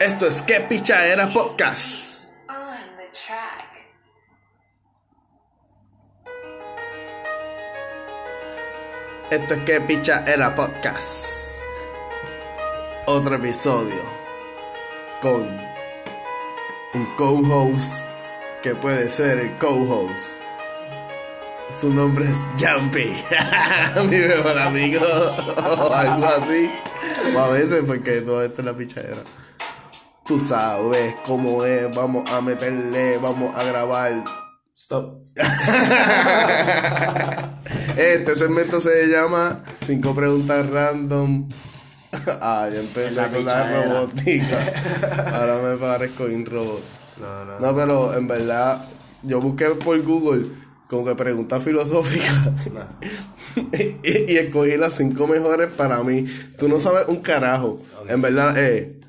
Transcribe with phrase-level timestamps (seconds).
[0.00, 2.24] Esto es Que Pichadera Podcast.
[9.30, 11.60] Esto es Que Pichadera Podcast.
[13.04, 14.02] Otro episodio
[15.20, 15.42] con
[16.94, 18.02] un co-host
[18.62, 20.40] que puede ser el co-host.
[21.78, 23.22] Su nombre es Jumpy,
[24.08, 25.04] mi mejor amigo,
[25.94, 26.70] algo así.
[27.36, 29.22] O a veces, porque todo esto es la pichadera.
[30.30, 34.22] Tú sabes cómo es, vamos a meterle, vamos a grabar.
[34.76, 35.24] Stop.
[37.96, 41.48] Este segmento se llama Cinco preguntas random.
[42.40, 44.56] Ah, ya empecé La con la robótica.
[45.34, 46.80] Ahora me parezco un robot.
[47.20, 47.58] No, no.
[47.58, 48.84] No, pero en verdad,
[49.24, 50.46] yo busqué por Google
[50.88, 52.36] como que preguntas filosóficas
[54.02, 56.26] y, y escogí las cinco mejores para mí.
[56.56, 57.82] Tú no sabes un carajo.
[58.08, 58.99] En verdad, eh,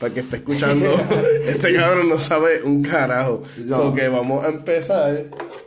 [0.00, 0.86] para que esté escuchando,
[1.46, 3.42] este cabrón no sabe un carajo.
[3.66, 3.76] No.
[3.76, 5.24] So que vamos a empezar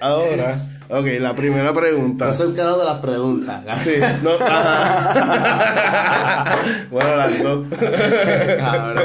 [0.00, 0.56] ahora.
[0.88, 2.26] Ok, la primera pregunta.
[2.26, 3.62] No soy un carajo de las preguntas.
[3.82, 6.56] Sí, no, ajá.
[6.90, 7.66] bueno, las dos.
[8.58, 9.04] Cabrón.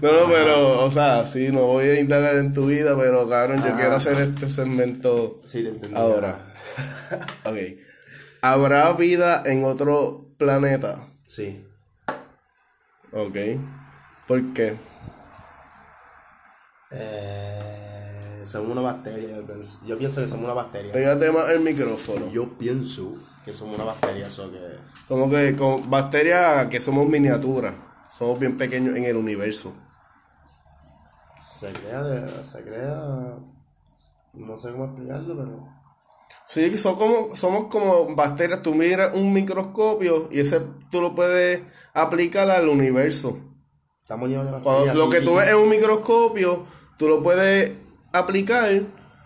[0.00, 3.58] No, no, pero, o sea, sí, no voy a indagar en tu vida, pero cabrón,
[3.58, 3.76] yo Ajá.
[3.76, 5.94] quiero hacer este segmento Sí, te entendí.
[5.96, 6.38] ahora.
[7.44, 7.56] Ok.
[8.40, 11.04] ¿Habrá vida en otro planeta?
[11.26, 11.62] Sí.
[13.12, 13.36] Ok.
[14.26, 14.76] ¿Por qué?
[16.90, 19.36] Eh, somos una bacteria.
[19.36, 20.92] yo pienso- Yo pienso que somos una bacteria.
[20.92, 22.28] Pégate más el micrófono.
[22.30, 24.60] Yo pienso que somos una bacteria, eso que.
[25.08, 27.74] Como que con bacterias que somos miniaturas.
[28.10, 29.72] Somos bien pequeños en el universo.
[31.40, 32.44] Se crea de.
[32.44, 33.36] Se crea.
[34.34, 35.68] No sé cómo explicarlo, pero.
[36.46, 38.62] Sí, son como, somos como bacterias.
[38.62, 40.60] Tú miras un microscopio y ese
[40.92, 41.62] tú lo puedes
[41.94, 43.40] aplicar al universo.
[44.00, 45.36] Estamos llenos de Cuando lo sí, que sí, tú sí.
[45.38, 46.66] ves en un microscopio,
[46.98, 47.72] tú lo puedes
[48.12, 48.82] aplicar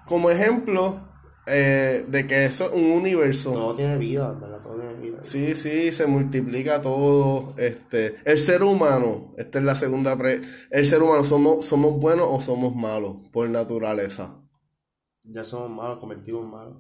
[0.06, 1.01] como ejemplo
[1.46, 3.52] eh, de que eso es un universo.
[3.52, 4.63] Todo tiene vida, ¿verdad?
[4.63, 5.18] Todo tiene vida.
[5.23, 7.55] Sí, sí, se multiplica todo.
[7.57, 10.42] Este, el ser humano, esta es la segunda pre.
[10.70, 14.41] El ser humano, ¿somos, somos buenos o somos malos por naturaleza?
[15.24, 16.77] Ya somos malos, convertimos en malos.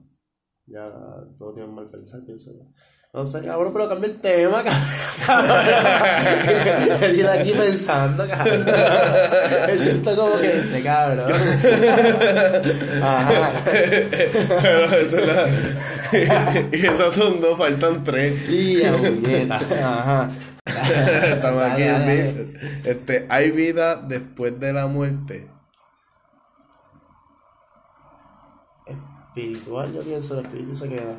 [0.66, 0.90] Ya
[1.38, 2.64] todos tienen mal pensar, pienso yo.
[3.14, 4.62] No sé, cabrón, pero cambia el tema,
[5.26, 5.56] cabrón.
[7.14, 8.66] Viene aquí pensando, cabrón.
[9.66, 11.32] Me siento como que este cabrón.
[13.02, 13.52] Ajá.
[13.64, 15.48] Pero esa es la-
[16.72, 18.48] y esas son dos, faltan tres.
[18.50, 19.56] Y a puñeta.
[19.56, 20.30] Ajá.
[21.32, 22.80] Estamos aquí Dale, en dale.
[22.84, 25.46] Este, ¿hay vida después de la muerte?
[29.36, 31.18] Espiritual, yo pienso, el espíritu se queda.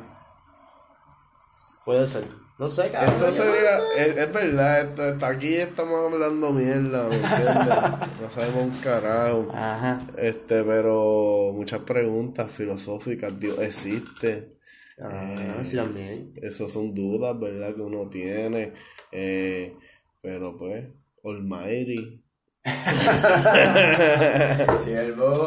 [1.84, 2.24] Puede ser.
[2.58, 3.14] No sé, cabrón.
[3.14, 7.54] Esto sería, es, es verdad, esto, esto- aquí estamos hablando mierda, ¿me entiendes?
[8.20, 9.46] No sabemos un carajo.
[9.54, 10.00] Ajá.
[10.16, 14.56] Este, pero muchas preguntas filosóficas, Dios existe.
[15.00, 16.32] Ah, sí, también.
[16.42, 17.72] Esas son dudas, ¿verdad?
[17.76, 18.72] Que uno tiene.
[19.12, 19.76] Eh,
[20.20, 20.88] pero pues,
[21.22, 22.24] Almighty,
[24.84, 25.46] Siervo.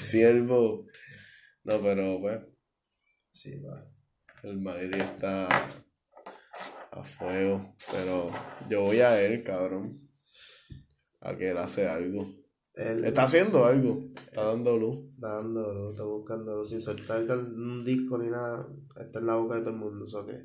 [0.00, 0.86] siervo.
[1.64, 2.40] No, pero pues,
[3.32, 3.86] Sí, va.
[4.42, 5.48] Almighty está
[6.90, 7.74] a fuego.
[7.92, 8.30] Pero
[8.68, 10.08] yo voy a él, cabrón.
[11.20, 12.26] A que él hace algo.
[12.74, 14.04] Él Está haciendo algo.
[14.16, 15.14] Está dando luz.
[15.14, 18.66] está dando, está buscando sin soltar un disco ni nada.
[18.98, 20.42] Está en la boca de todo el mundo, ¿eso qué?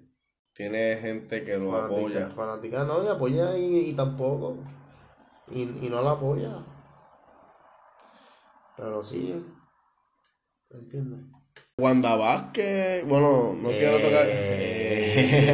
[0.54, 2.30] Tiene gente que lo apoya.
[2.30, 4.58] Fanática no, y apoya y, y tampoco.
[5.50, 6.66] Y, y no la apoya.
[8.78, 9.44] Pero sí.
[10.74, 11.20] ¿Entiendes?
[11.78, 14.26] Wanda Vázquez, bueno, no quiero tocar.
[14.28, 15.54] Eh.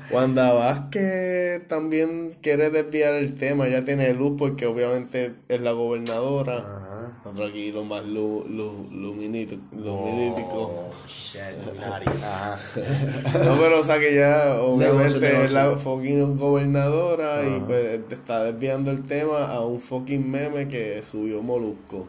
[0.10, 6.56] Wanda Vázquez también quiere desviar el tema, ya tiene luz porque obviamente es la gobernadora.
[6.58, 7.12] Ajá.
[7.24, 10.62] Nosotros aquí lo más lu, lu, luminito- lumínico.
[10.62, 10.90] Oh.
[13.44, 15.96] No, pero o sea que ya Negocio, obviamente es la negocio.
[15.96, 22.06] fucking gobernadora y pues está desviando el tema a un fucking meme que subió Molusco.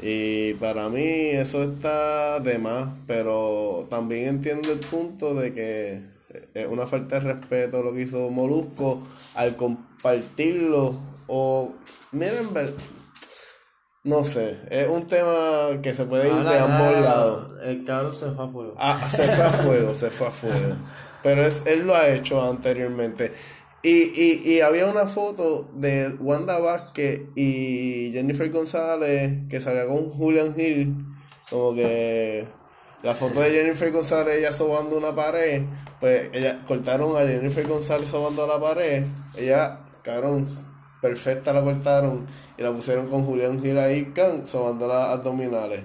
[0.00, 6.02] Y para mí eso está de más, pero también entiendo el punto de que
[6.52, 9.02] es una falta de respeto lo que hizo Molusco
[9.34, 11.74] al compartirlo o
[12.12, 12.74] miren ver
[14.04, 17.50] no sé, es un tema que se puede ir de Habla, ambos lados.
[17.64, 18.74] El cabrón se fue a fuego.
[18.76, 20.76] Ah, se fue a fuego, se fue a fuego.
[21.22, 23.32] Pero es, él lo ha hecho anteriormente.
[23.84, 30.08] Y, y, y había una foto de Wanda Vázquez y Jennifer González que salía con
[30.10, 30.96] Julian Hill.
[31.50, 32.46] Como que
[33.02, 35.62] la foto de Jennifer González, ella sobando una pared.
[36.00, 39.04] Pues ella cortaron a Jennifer González sobando la pared.
[39.36, 40.46] Ella cabrón,
[41.02, 42.26] perfecta la cortaron
[42.56, 45.82] y la pusieron con Julián Gil ahí, can, sobando las abdominales.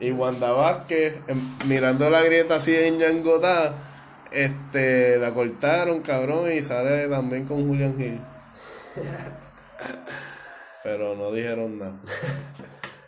[0.00, 3.91] Y Wanda Vázquez, em- mirando la grieta así en Ñangotá,
[4.32, 8.20] este, la cortaron, cabrón, y sale también con Julián Gil.
[10.82, 11.98] Pero no dijeron nada.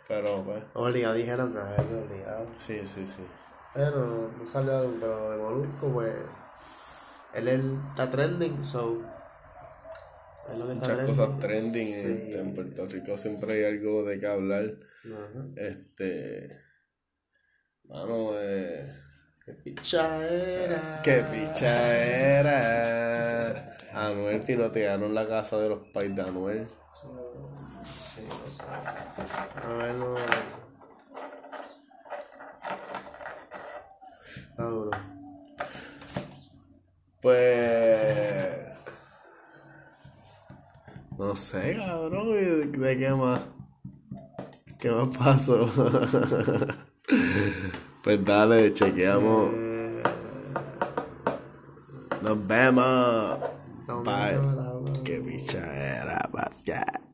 [0.07, 2.45] Pero pues, Obligado, dijeron que es obligado.
[2.57, 3.25] sí, sí, sí.
[3.73, 6.13] Pero no salió algo, pero de Molusco, pues.
[7.33, 9.01] Él, él está trending, so.
[10.49, 12.33] Es lo que está Muchas cosas trending Sí.
[12.33, 14.63] en Puerto Rico siempre hay algo de qué hablar.
[15.03, 15.45] Ajá.
[15.57, 16.61] Este.
[17.85, 18.93] Mano, eh.
[19.45, 21.01] Qué picha era.
[21.03, 21.95] Qué picha
[22.39, 23.77] era.
[23.93, 26.67] Anuel tirotearon la casa de los pais de Anuel.
[26.91, 28.63] Sí, no sé.
[29.63, 30.15] A ver, no.
[34.49, 34.91] Está duro.
[37.21, 38.67] Pues.
[41.19, 42.29] No sé, cabrón.
[42.29, 43.41] ¿y ¿De, de qué más?
[44.79, 45.69] ¿Qué más pasó?
[48.05, 49.49] pues dale, chequeamos.
[49.51, 50.03] Eh,
[52.21, 53.39] Nos vemos.
[54.03, 55.01] Bye.
[55.03, 57.04] Qué bicha era, podcast.